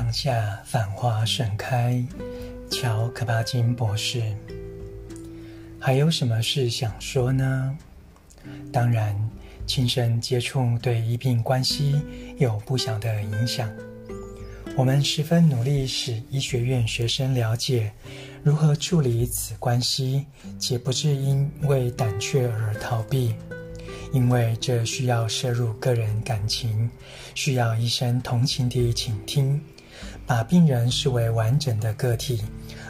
[0.00, 2.02] 当下繁花盛开，
[2.70, 4.22] 乔可巴金博士。
[5.78, 7.76] 还有什么事想说呢？
[8.72, 9.14] 当然，
[9.66, 12.00] 亲身接触对医病关系
[12.38, 13.70] 有不小的影响。
[14.74, 17.92] 我们十分努力使医学院学生了解
[18.42, 20.24] 如何处理此关系，
[20.58, 23.34] 且不致因为胆怯而逃避。
[24.14, 26.90] 因为这需要摄入个人感情，
[27.34, 29.60] 需要医生同情地倾听，
[30.26, 32.42] 把病人视为完整的个体，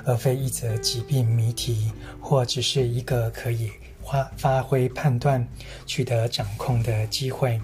[0.04, 3.70] 而非一则疾病谜题，或只是一个可以
[4.04, 5.46] 发发挥判断、
[5.86, 7.60] 取得掌控的机会。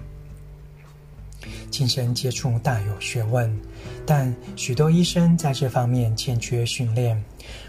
[1.71, 3.57] 亲身接触大有学问，
[4.05, 7.23] 但许多医生在这方面欠缺训练，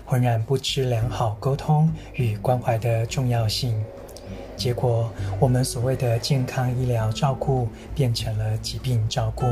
[0.04, 3.80] 浑然不知良好沟通与关怀的重要性。
[4.56, 9.46] 结果，我们所谓的健康医疗照顾变成了疾病照顾，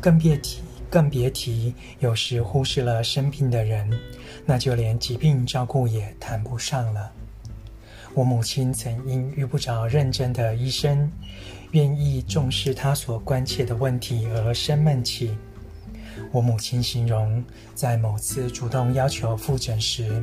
[0.00, 3.90] 更别提更别提有时忽视了生病的人，
[4.44, 7.12] 那就连疾病照顾也谈不上了。
[8.14, 11.10] 我母亲曾因遇不着认真的医生，
[11.72, 15.36] 愿意重视她所关切的问题而生闷气。
[16.32, 20.22] 我母亲形容，在某次主动要求复诊时，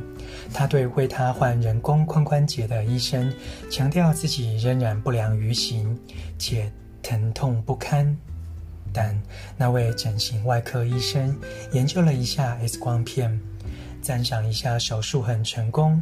[0.52, 3.32] 她对为她换人工髋关节的医生
[3.70, 5.98] 强调自己仍然不良于行，
[6.38, 6.70] 且
[7.02, 8.14] 疼痛不堪。
[8.96, 9.14] 但
[9.58, 11.38] 那位整形外科医生
[11.72, 13.38] 研究了一下 X 光片，
[14.00, 16.00] 赞赏一下手术很成功。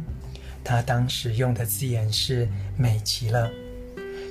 [0.63, 2.47] 他当时用的字眼是
[2.79, 3.51] “美极了”，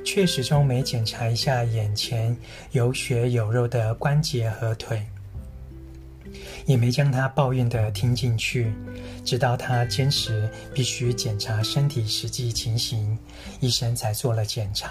[0.03, 2.35] 却始终没检查一下眼前
[2.73, 5.05] 有血有肉的关节和腿。
[6.65, 8.73] 也没将他抱怨的听进去，
[9.27, 13.19] 直到他坚持必须检查身体实际情形，
[13.61, 14.91] 医生才做了检查。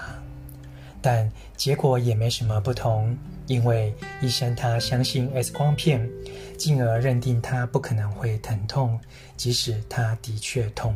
[1.04, 3.16] 但结果也没什么不同，
[3.46, 6.09] 因为医生他相信 X 光片，
[6.58, 8.97] 进而认定他不可能会疼痛，
[9.36, 10.96] 即使他的确痛。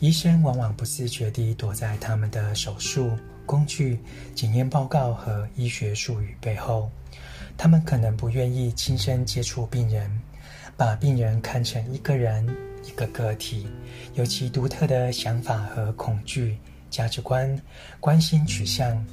[0.00, 3.12] 医生往往不自觉地躲在他们的手术
[3.46, 3.98] 工具、
[4.34, 6.90] 检验报告和医学术语背后。
[7.56, 10.10] 他们可能不愿意亲身接触病人，
[10.76, 12.46] 把病人看成一个人、
[12.84, 13.66] 一个个体，
[14.14, 16.58] 有其独特的想法和恐惧、
[16.96, 17.60] 价值观、
[18.00, 19.04] 关心取向，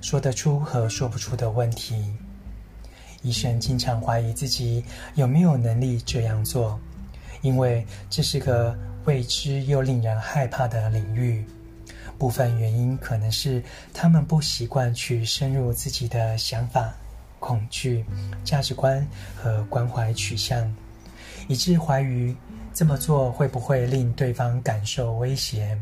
[0.00, 2.14] 说得出和说不出的问题。
[3.20, 4.82] 医生经常怀疑自己
[5.16, 6.80] 有没有能力这样做，
[7.42, 11.44] 因为这是个未知又令人害怕的领域。
[12.16, 16.90] 部分原因可能是他们不习惯去深入自己的想法。
[17.38, 18.02] 恐惧、
[18.44, 20.74] 价值观和关怀取向，
[21.48, 22.34] 以致怀疑
[22.72, 25.78] 这么做会不会令对方感受威胁。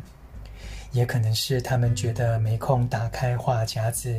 [0.94, 4.19] 也可能是他们觉得没空打开话匣子，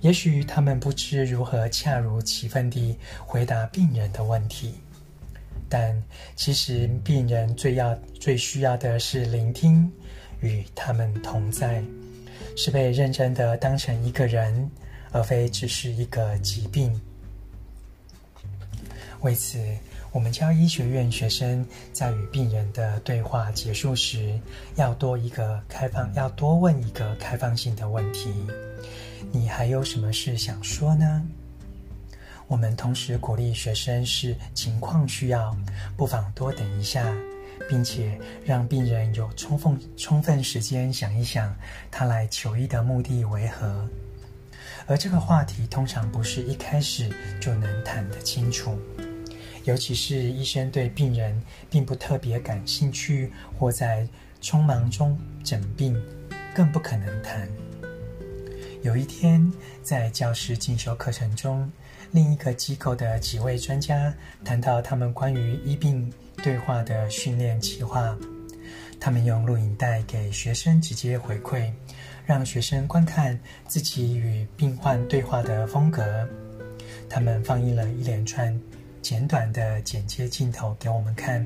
[0.00, 4.72] 也许他们不知如何恰如其分地回答病人的问题。
[5.68, 6.02] 但
[6.34, 9.92] 其实病人最要、最需要的是聆听，
[10.40, 11.84] 与他们同在，
[12.56, 14.70] 是被认真的当成一个人。
[15.14, 16.98] 而非只是一个疾病。
[19.20, 19.58] 为此，
[20.12, 24.38] 我们教医学院学生在与病人的对话结束时，
[24.76, 28.30] 要多一个开放，要多问一个开放性的问题
[29.32, 31.22] ：“你还有什么事想说呢？”
[32.46, 35.56] 我们同时鼓励学生是情况需要，
[35.96, 37.10] 不妨多等一下，
[37.66, 41.56] 并且让病人有充分充分时间想一想，
[41.90, 43.88] 他来求医的目的为何。
[44.86, 47.08] 而这个话题通常不是一开始
[47.40, 48.76] 就能谈得清楚，
[49.64, 51.40] 尤其是医生对病人
[51.70, 54.06] 并不特别感兴趣，或在
[54.40, 55.96] 匆忙中诊病，
[56.54, 57.48] 更不可能谈。
[58.82, 59.52] 有一天，
[59.82, 61.70] 在教师进修课程中，
[62.10, 64.12] 另一个机构的几位专家
[64.44, 66.12] 谈到他们关于医病
[66.42, 68.16] 对话的训练计划，
[68.98, 71.72] 他们用录影带给学生直接回馈。
[72.24, 73.36] 让学生观看
[73.66, 76.04] 自己与病患对话的风格。
[77.10, 78.56] 他们放映了一连串
[79.02, 81.44] 简短的剪接镜头给我们看，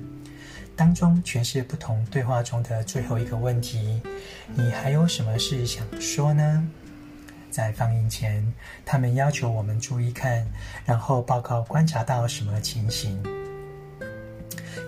[0.76, 4.00] 当中全是不同对话中的最后一个问题
[4.54, 6.68] ：“你还有什么事想说呢？”
[7.50, 8.44] 在放映前，
[8.84, 10.46] 他们要求我们注意看，
[10.84, 13.18] 然后报告观察到什么情形。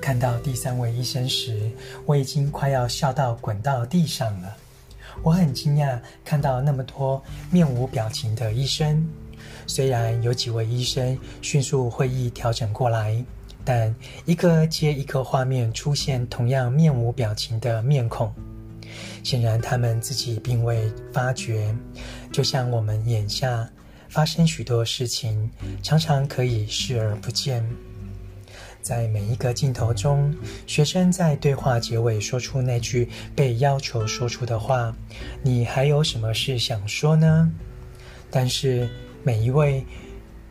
[0.02, 1.70] 看到第三位医生时，
[2.04, 4.54] 我已经快要笑到滚到地上了。
[5.22, 9.08] 我很惊讶看到那么多面无表情的医生，
[9.66, 13.22] 虽然有几位医生迅速会议调整过来，
[13.64, 18.32] 但一个接一个画面出现同样面无表情的面孔，
[19.22, 21.74] 显然他们自己并未发觉，
[22.32, 23.68] 就像我们眼下
[24.08, 25.50] 发生许多事情，
[25.82, 27.64] 常常可以视而不见。
[28.80, 30.34] 在每一个镜头中，
[30.66, 33.06] 学生在对话结尾说出那句
[33.36, 34.96] 被要求说出的话
[35.42, 37.52] ：“你还有什么事想说呢？”
[38.30, 38.88] 但是
[39.28, 39.84] 每一位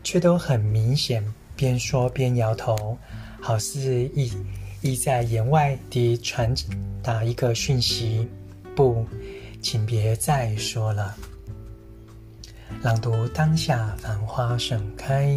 [0.04, 1.20] 却都很明显
[1.56, 2.96] 边说边摇头，
[3.40, 4.32] 好似意
[4.82, 6.54] 意在言外地传
[7.02, 8.28] 达一个讯息
[8.76, 9.04] ：“不，
[9.60, 11.16] 请别再说了。”
[12.80, 15.36] 朗读当下，繁花盛开。